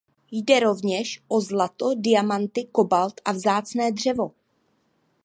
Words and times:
Jde 0.31 0.59
rovněž 0.59 1.23
o 1.27 1.41
zlato, 1.41 1.93
diamanty, 1.95 2.65
kobalt 2.71 3.21
a 3.25 3.31
vzácné 3.31 3.91
dřevo. 3.91 4.31